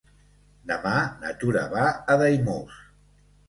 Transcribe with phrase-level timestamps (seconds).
[0.71, 2.85] Demà na Tura va a Daimús.